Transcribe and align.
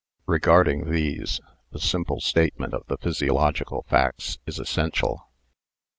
Regarding 0.25 0.91
these, 0.91 1.39
a 1.71 1.77
simple 1.77 2.19
statement 2.21 2.73
of 2.73 2.83
the 2.87 2.97
physiological 2.97 3.83
facts 3.87 4.39
is 4.47 4.57
essential. 4.57 5.27